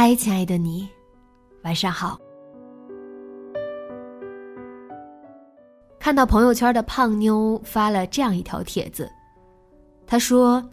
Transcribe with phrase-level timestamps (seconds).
[0.00, 0.88] 嗨，亲爱的你，
[1.64, 2.16] 晚上好。
[5.98, 9.10] 看到朋友圈的胖妞发了这样一条帖子，
[10.06, 10.64] 她说：“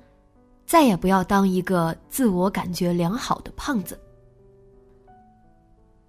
[0.68, 4.00] 再也不要当一个自我感觉良好的胖子。”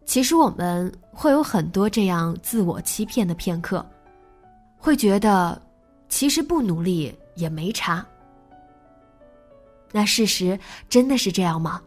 [0.05, 3.83] 其实我们会有很多这样自我欺骗的片刻，
[4.77, 5.59] 会觉得
[6.11, 8.06] 其实不努力也没差。
[9.91, 11.81] 那事实真的是这样吗？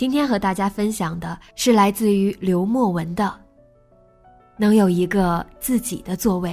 [0.00, 3.24] 今天和大家分享的是来自于刘墨文的
[4.56, 6.52] 《能有一个自己的座位》。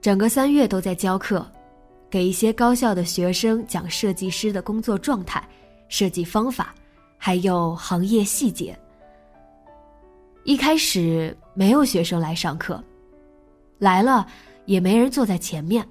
[0.00, 1.46] 整个三月都在教课，
[2.10, 5.40] 给一些高校的学生讲设计师的工作状态、
[5.88, 6.74] 设计方法。
[7.26, 8.78] 还有行业细节。
[10.42, 12.84] 一开始没有学生来上课，
[13.78, 14.26] 来了
[14.66, 15.88] 也没人坐在前面。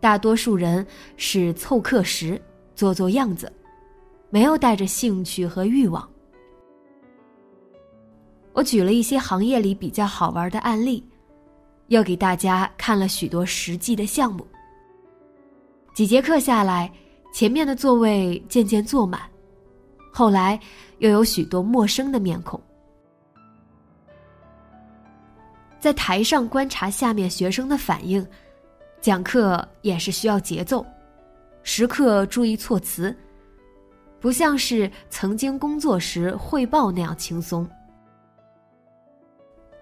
[0.00, 0.86] 大多数人
[1.18, 2.40] 是凑课时
[2.74, 3.52] 做做样子，
[4.30, 6.08] 没有带着兴趣和欲望。
[8.54, 11.06] 我举了一些行业里比较好玩的案例，
[11.88, 14.46] 又给大家看了许多实际的项目。
[15.94, 16.90] 几节课下来，
[17.30, 19.20] 前面的座位渐渐坐满。
[20.16, 20.56] 后来，
[20.98, 22.60] 又有许多陌生的面孔。
[25.80, 28.24] 在台上观察下面学生的反应，
[29.00, 30.86] 讲课也是需要节奏，
[31.64, 33.12] 时刻注意措辞，
[34.20, 37.68] 不像是曾经工作时汇报那样轻松。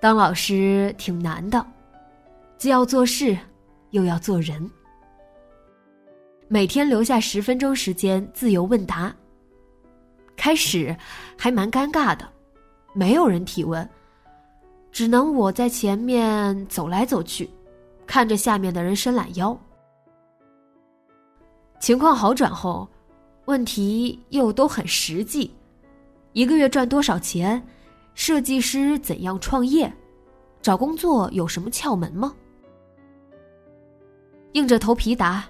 [0.00, 1.64] 当老师挺难的，
[2.56, 3.36] 既要做事，
[3.90, 4.68] 又要做人。
[6.48, 9.14] 每天留下十分钟时间自由问答。
[10.36, 10.96] 开始
[11.38, 12.28] 还蛮尴尬的，
[12.92, 13.88] 没有人提问，
[14.90, 17.48] 只能我在前面走来走去，
[18.06, 19.56] 看着下面的人伸懒腰。
[21.78, 22.88] 情况好转后，
[23.46, 25.52] 问题又都很实际：
[26.32, 27.62] 一个月赚多少钱？
[28.14, 29.92] 设计师怎样创业？
[30.60, 32.34] 找工作有什么窍门吗？
[34.52, 35.44] 硬着头皮答，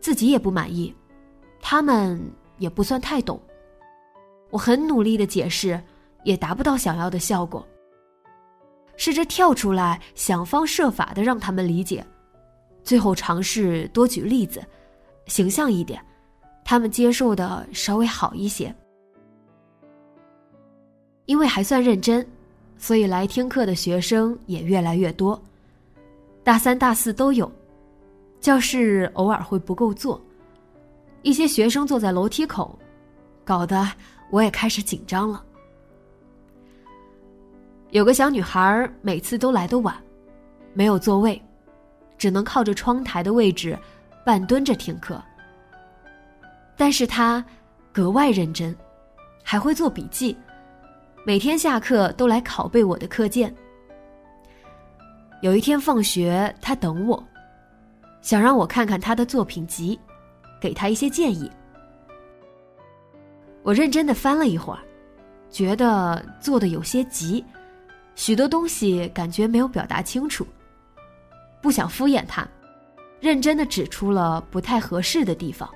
[0.00, 0.94] 自己也不满意，
[1.60, 2.18] 他们
[2.58, 3.38] 也不算太懂。
[4.54, 5.82] 我很努力的解释，
[6.22, 7.66] 也达不到想要的效果。
[8.96, 12.06] 试着跳出来，想方设法的让他们理解，
[12.84, 14.64] 最后尝试多举例子，
[15.26, 16.00] 形象一点，
[16.64, 18.72] 他们接受的稍微好一些。
[21.26, 22.24] 因为还算认真，
[22.78, 25.42] 所以来听课的学生也越来越多，
[26.44, 27.50] 大三、大四都有。
[28.40, 30.22] 教室偶尔会不够坐，
[31.22, 32.78] 一些学生坐在楼梯口，
[33.44, 33.84] 搞得。
[34.30, 35.44] 我也开始紧张了。
[37.90, 39.94] 有个小女孩每次都来的晚，
[40.72, 41.40] 没有座位，
[42.18, 43.78] 只能靠着窗台的位置
[44.26, 45.22] 半蹲着听课。
[46.76, 47.44] 但是她
[47.92, 48.74] 格外认真，
[49.44, 50.36] 还会做笔记，
[51.24, 53.54] 每天下课都来拷贝我的课件。
[55.40, 57.22] 有一天放学，她等我，
[58.22, 59.96] 想让我看看她的作品集，
[60.60, 61.48] 给她一些建议。
[63.64, 64.80] 我认真的翻了一会儿，
[65.50, 67.42] 觉得做的有些急，
[68.14, 70.46] 许多东西感觉没有表达清楚。
[71.62, 72.46] 不想敷衍他，
[73.20, 75.66] 认真的指出了不太合适的地方。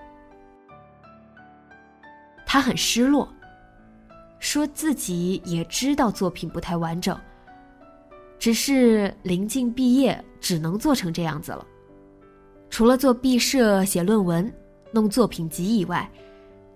[2.45, 3.27] 他很失落，
[4.39, 7.19] 说自己也知道作品不太完整，
[8.39, 11.67] 只是临近毕业，只能做成这样子了，
[12.69, 14.53] 除了做毕设、写论文、
[14.93, 16.07] 弄作品集以外，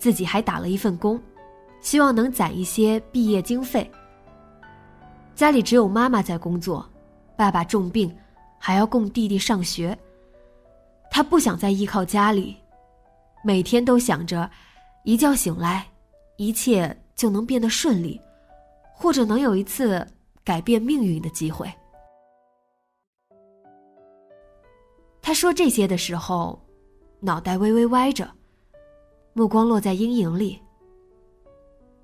[0.02, 1.16] 自己还打了一份工，
[1.80, 3.88] 希望能攒一些毕业经费。
[5.32, 6.84] 家里只有妈妈在工作，
[7.36, 8.12] 爸爸重病，
[8.58, 9.96] 还要供弟弟上学。
[11.08, 12.56] 他不想再依靠家里，
[13.44, 14.50] 每天都想着，
[15.04, 15.86] 一觉醒来，
[16.36, 18.20] 一切就能变得顺利，
[18.92, 20.04] 或者能有一次
[20.42, 21.72] 改变命运的机会。
[25.20, 26.60] 他说这些的时候，
[27.20, 28.28] 脑袋微微歪着，
[29.32, 30.60] 目光落在阴影里。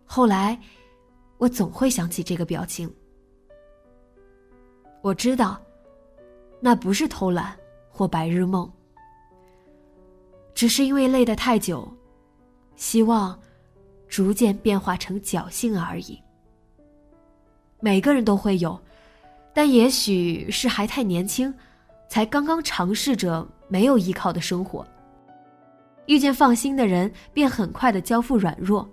[0.05, 0.59] 后来，
[1.37, 2.93] 我总会想起这个表情。
[5.03, 5.61] 我知道，
[6.61, 7.57] 那不是偷懒
[7.91, 8.71] 或白日梦，
[10.55, 11.87] 只是因为累得太久，
[12.75, 13.39] 希望
[14.09, 16.21] 逐渐变化成侥幸而已。
[17.81, 18.81] 每个人都会有，
[19.55, 21.55] 但也许是还太年轻，
[22.09, 24.85] 才刚刚尝试着没有依靠的生活。
[26.09, 28.89] 遇见放心的人，便很快的交付软弱，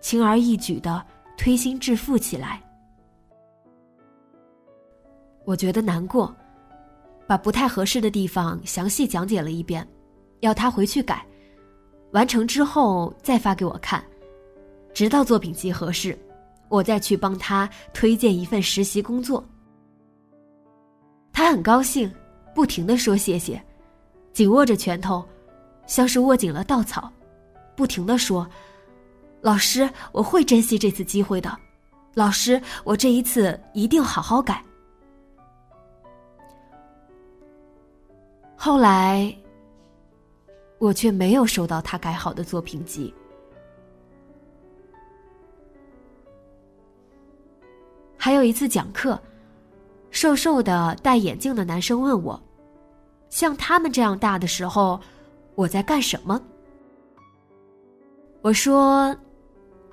[0.00, 1.04] 轻而易举的
[1.36, 2.60] 推心置腹起来。
[5.44, 6.34] 我觉得难过，
[7.28, 9.86] 把不太合适的地方详细讲解了一遍，
[10.40, 11.24] 要他回去改，
[12.10, 14.04] 完成之后再发给我看，
[14.92, 16.18] 直到作品集合适，
[16.68, 19.42] 我再去帮他推荐一份实习工作。
[21.32, 22.12] 他很高兴，
[22.52, 23.62] 不停的说谢谢，
[24.32, 25.24] 紧握着拳头，
[25.88, 27.10] 像是握紧了稻草，
[27.74, 28.48] 不停的说
[29.42, 31.58] ：“老师，我会珍惜这次机会的，
[32.14, 34.62] 老师，我这一次一定好好改。”
[38.54, 39.34] 后来，
[40.78, 43.12] 我却没有收到他改好的作品集。
[48.16, 49.18] 还有一次讲课，
[50.10, 52.38] 瘦瘦的戴眼镜的男生问我
[53.30, 55.00] ：“像他们这样大的时候，
[55.58, 56.40] 我在干什么？”
[58.42, 59.14] 我说：“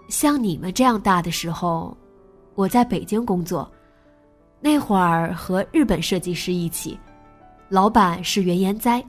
[0.09, 1.97] 像你们这样大的时候，
[2.53, 3.67] 我在北京工作，
[4.61, 6.95] 那会儿和日本设计师一起。”
[7.67, 9.03] 老板是原研哉，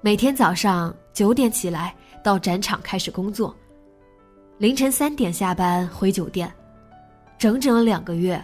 [0.00, 3.52] 每天早上九点起来到展场开始工作，
[4.58, 6.48] 凌晨三点下班回酒店，
[7.36, 8.40] 整整两个月，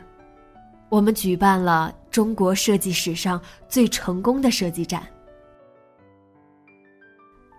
[0.89, 5.05] 我们举办了中国设计史上最成功的设计展。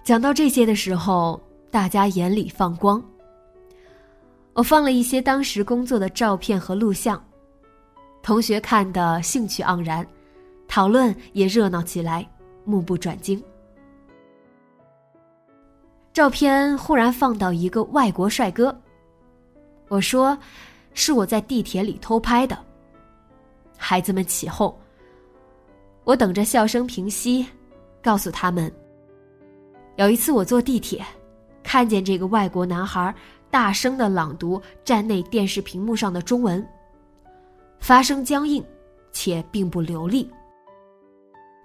[0.06, 1.42] 讲到这些的时候，
[1.72, 3.04] 大家眼里放光。
[4.54, 7.22] 我放了一些当时工作的照片和录像，
[8.22, 10.08] 同学看的兴趣盎然。
[10.68, 12.28] 讨论也热闹起来，
[12.66, 13.44] 目不转睛。
[16.14, 18.76] 照片忽然放到一个外国帅哥，
[19.88, 20.38] 我说
[20.94, 22.56] ：“是我在地铁里偷拍的。”
[23.76, 24.74] 孩子们起哄。
[26.04, 27.44] 我等着笑声平息，
[28.04, 28.72] 告诉他们：
[29.98, 31.06] 有一次我坐地铁，
[31.64, 33.14] 看见这个外国男孩
[33.50, 36.66] 大声的朗读站内电视屏幕上的中文，
[37.80, 38.64] 发声僵硬，
[39.14, 40.30] 且并不流利。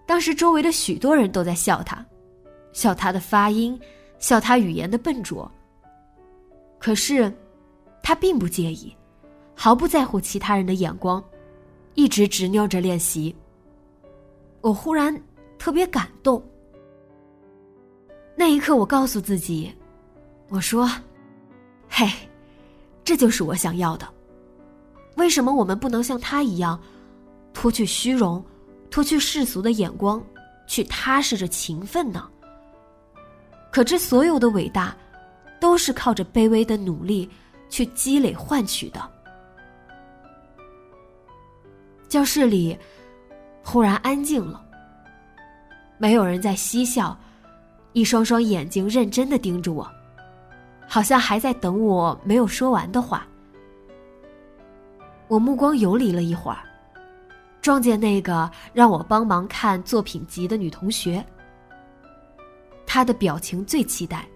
[0.06, 2.04] 当时周围的许多人都在笑他，
[2.72, 3.78] 笑他的发音，
[4.20, 5.50] 笑他语言的笨拙。
[6.78, 7.32] 可是，
[8.02, 8.94] 他并不介意，
[9.56, 11.22] 毫不在乎其他人的眼光，
[11.94, 13.34] 一直执拗着练习。
[14.60, 15.20] 我忽然
[15.58, 16.40] 特别感动。
[18.40, 19.70] 那一刻，我告诉自己，
[20.48, 20.90] 我说
[21.90, 22.10] ：“嘿，
[23.04, 24.08] 这就是我想要的。
[25.18, 26.80] 为什么我们不能像他一样，
[27.52, 28.42] 脱去虚荣？”
[28.90, 30.24] 脱去世俗的眼光，
[30.66, 32.26] 去踏实着勤奋呢。
[33.70, 34.96] 可这所有的伟大，
[35.60, 37.28] 都是靠着卑微的努力
[37.68, 39.06] 去积累换取的。
[42.08, 42.74] 教室里
[43.62, 44.64] 忽然安静了，
[45.98, 47.14] 没有人在嬉笑，
[47.92, 49.90] 一双双眼睛认真的盯着我，
[50.88, 53.26] 好像还在等我没有说完的话。
[55.28, 56.58] 我目光游离了一会儿。
[57.60, 61.22] 撞见那个让我帮忙看作品集的女同学，
[62.86, 64.26] 她的表情最期待，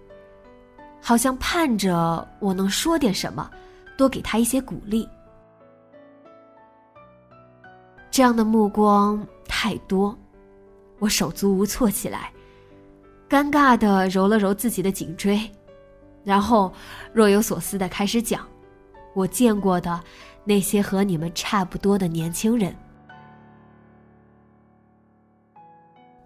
[1.01, 3.49] 好像盼着我能说点什么，
[3.97, 5.09] 多给她一些鼓励。
[8.11, 10.15] 这样的目光太多，
[10.99, 12.31] 我手足无措起来，
[13.29, 15.39] 尴尬的揉了揉自己的颈椎，
[16.23, 16.71] 然后
[17.11, 18.47] 若有所思的开始讲
[19.13, 19.99] 我见过的
[20.43, 22.75] 那些和你们差不多的年轻人。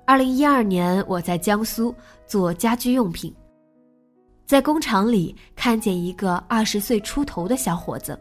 [0.06, 1.94] 二零一二年，我在江苏
[2.26, 3.34] 做家居用品，
[4.46, 8.20] 在工厂里看见一个二十岁出头的小伙子，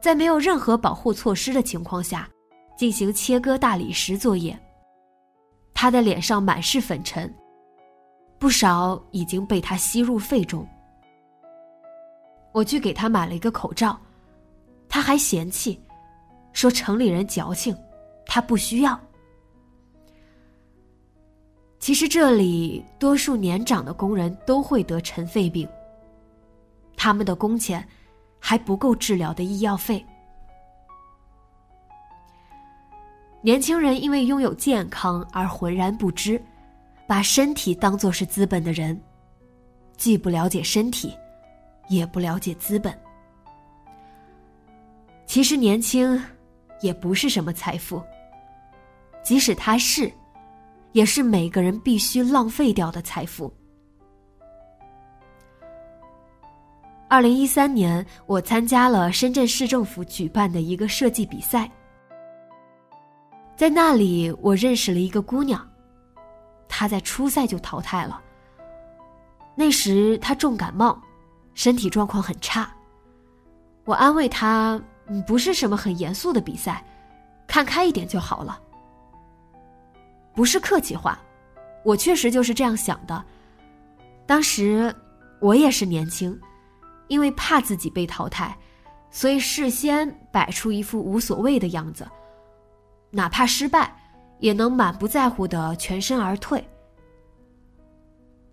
[0.00, 2.28] 在没有任何保护措施的情况下，
[2.76, 4.58] 进行切割大理石作业。
[5.72, 7.30] 他他的脸上满是粉尘，
[8.44, 10.68] 不少已经被他吸入肺中。
[12.52, 13.98] 我去给他买了一个口罩，
[14.86, 15.80] 他还嫌弃，
[16.52, 17.74] 说城里人矫情，
[18.26, 19.00] 他不需要。
[21.78, 25.66] 其实这里多数年长的工人都会得尘肺病，
[26.98, 27.82] 他们的工钱
[28.38, 30.04] 还不够治疗的医药费。
[33.40, 36.38] 年轻人因为拥有健康而浑然不知，
[37.06, 39.00] 把身体当作是资本的人，
[39.96, 41.14] 既不了解身体，
[41.88, 42.96] 也不了解资本。
[45.26, 46.22] 其实年轻
[46.80, 48.02] 也不是什么财富，
[49.22, 50.10] 即使他是。
[50.92, 53.52] 也是每个人必须浪费掉的财富。
[57.08, 61.68] 二零一三年，我参加了深圳市政府举办的一个设计比赛，
[63.56, 65.68] 在那里我认识了一个姑娘，
[66.76, 68.20] 他在初赛就淘汰了。
[69.54, 71.00] 那时他重感冒，
[71.54, 72.68] 身体状况很差，
[73.84, 74.82] 我安慰他
[75.24, 76.84] ：“不是什么很严肃的比赛，
[77.46, 78.60] 看开一点就好了。”
[80.34, 81.16] 不是客气话，
[81.84, 83.24] 我确实就是这样想的。
[84.26, 84.92] 当时
[85.40, 86.36] 我也是年轻，
[87.06, 88.58] 因为怕自己被淘汰，
[89.12, 92.04] 所以事先摆出一副无所谓的样子，
[93.10, 93.96] 哪怕失败，
[94.38, 96.62] 也能满不在乎的全身而退。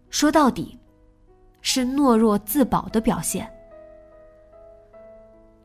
[0.09, 0.77] 说到底，
[1.61, 3.49] 是懦弱自保的表现。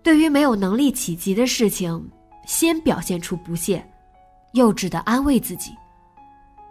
[0.02, 2.08] 对于没有能力企及的事情，
[2.46, 3.84] 先表现出不屑，
[4.52, 5.74] 幼稚的安慰自己。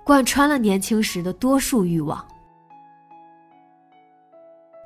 [0.06, 2.24] 贯穿了年轻时的多数欲望。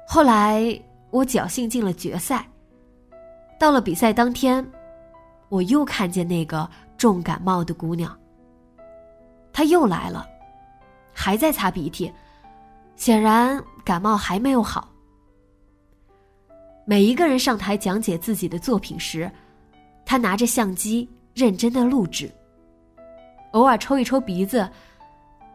[0.08, 2.48] 后来我侥幸进了决赛。
[3.60, 4.66] 到了比赛当天，
[5.50, 8.18] 我又看见那个重感冒的姑娘。
[9.51, 10.27] 他又来了，
[11.13, 12.12] 还在擦鼻涕，
[12.96, 14.89] 显然感冒还没有好。
[16.86, 19.29] 每一个人上台讲解自己的作品时，
[20.06, 22.32] 他拿着相机认真的录制，
[23.51, 24.70] 偶尔抽一抽鼻子。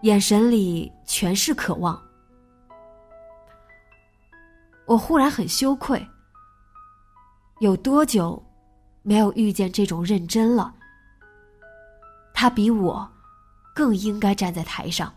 [0.02, 1.98] 眼神里全是渴望，
[4.86, 6.06] 我忽然很羞愧。
[7.60, 8.42] 有多久
[9.00, 10.74] 没有遇见这种认真了？
[12.34, 13.10] 他比我
[13.74, 15.12] 更应该站在台上。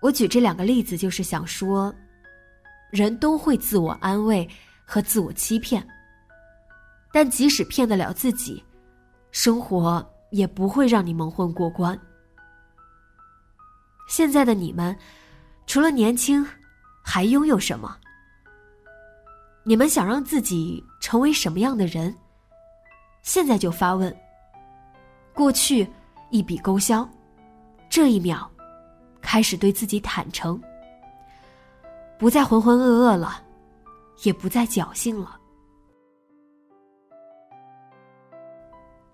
[0.00, 1.94] 我举这两个例子，就是想说，
[2.90, 4.48] 人都会自我安慰
[4.84, 5.86] 和自我欺骗，
[7.12, 8.64] 但即使骗得了自己，
[9.30, 10.04] 生活。
[10.30, 11.96] 也不会让你蒙混过关。
[14.08, 14.96] 现在的你们，
[15.64, 16.44] 除了年轻，
[17.04, 17.96] 还拥有什么？
[19.62, 22.12] 你们想让自己成为什么样的人？
[23.22, 24.12] 现在就发问。
[25.34, 25.86] 过去
[26.30, 27.08] 一笔勾销，
[27.90, 28.48] 这一秒，
[29.20, 30.60] 开始对自己坦诚，
[32.16, 33.42] 不再浑浑噩噩了，
[34.22, 35.38] 也不再侥幸了。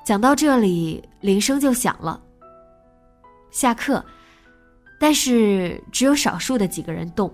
[0.04, 2.20] 讲到这里，铃声就响了。
[3.50, 4.04] 下课，
[4.98, 7.32] 但是只有少数的几个人动，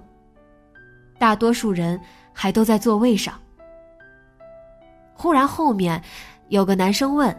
[1.19, 2.01] 大多数人
[2.33, 3.41] 还都在座位上。
[5.15, 6.03] 忽然，后面
[6.49, 7.35] 有个男生问：“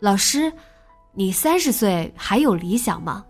[0.00, 0.52] 老师，
[1.12, 3.24] 你三十岁还有理想吗？”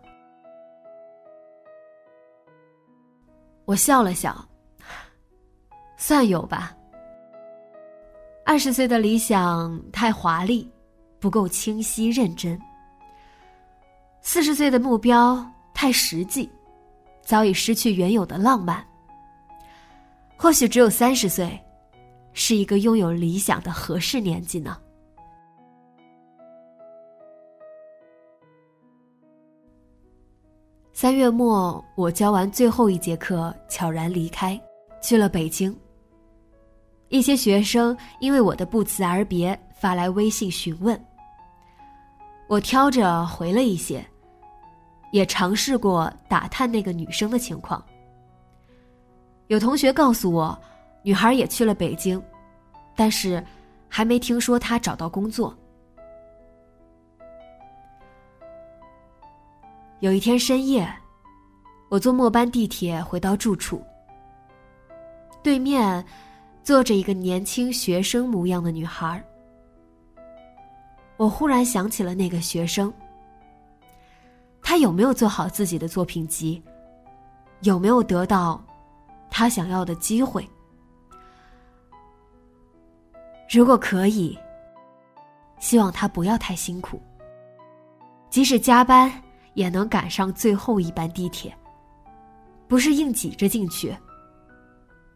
[3.67, 4.47] 我笑了笑，
[5.97, 6.77] 算有吧。
[8.45, 10.71] 二十岁的理想太华丽，
[11.19, 12.61] 不够清晰认真。
[14.21, 15.43] 四十岁的目标
[15.73, 16.51] 太实际，
[17.23, 18.85] 早已失去原有的浪漫。
[20.37, 21.59] 或许只有三十岁，
[22.35, 24.77] 是一个拥有理想的合适年纪呢。
[31.05, 34.59] 三月末，我教完最后一节课，悄然离开，
[35.03, 35.79] 去了北京。
[37.11, 40.99] 一些学生因为我的不辞而别发来微信询问，
[42.49, 44.03] 我挑着回了一些，
[45.13, 47.85] 也尝试过打探那个女生的情况。
[49.49, 50.59] 有同学告诉我，
[51.03, 52.19] 女孩也去了北京，
[52.97, 53.45] 但是
[53.91, 55.55] 还没听说她找到工作。
[60.01, 60.87] 有一天深夜，
[61.89, 63.83] 我坐末班地铁回到住处，
[65.43, 66.05] 对面。
[66.63, 69.23] 坐着一个年轻学生模样的女孩，
[71.19, 72.91] 我忽然想起了那个学生。
[74.63, 76.63] 他有没有做好自己的作品集？
[77.61, 78.65] 有没有得到
[79.31, 80.49] 他想要的机会？
[83.51, 84.39] 如果可以，
[85.61, 86.99] 希望他不要太辛苦。
[88.31, 89.13] 即使加班，
[89.55, 91.57] 也能赶上最后一班地铁。
[92.69, 93.97] 不是硬挤着进去。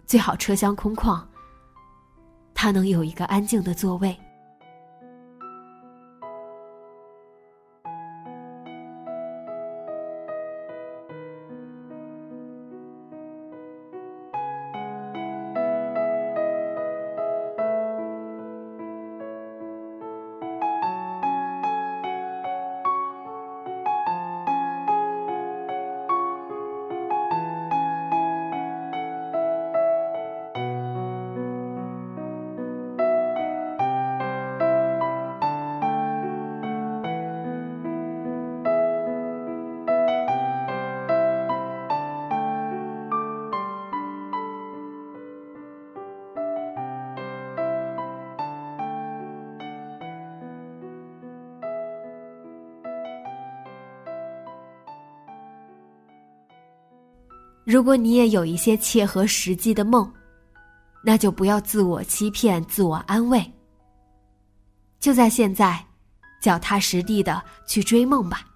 [0.06, 1.22] 最好车厢空旷，
[2.54, 4.18] 他能有一个安静的座位。
[57.68, 60.10] 如果你也有一些切合实际的梦，
[61.04, 63.44] 那就不要自我欺骗、自我安慰。
[64.98, 65.78] 就在现在，
[66.40, 68.46] 脚踏实地的去追梦吧。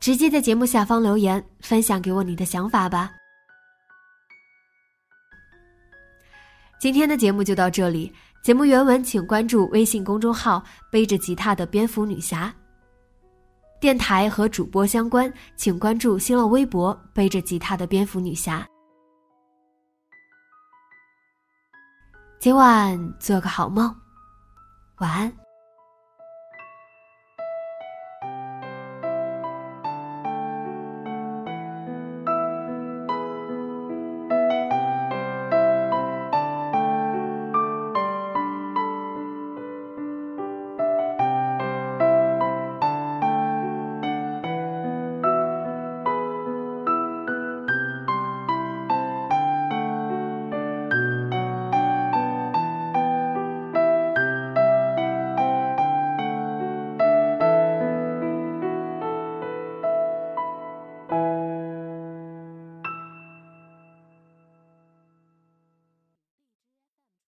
[0.00, 3.10] 直接在节目下方留言，分享给我你的想法吧。
[6.78, 8.12] 今天的节目就到这里，
[8.42, 10.62] 节目原文请关注微信公众号
[10.92, 12.54] “背着吉他的蝙蝠女侠”。
[13.84, 18.66] 电台和主播相关，请关注新浪微博“背着吉他的蝙蝠女侠”。
[22.40, 23.94] 今晚做个好梦，
[25.00, 25.43] 晚安。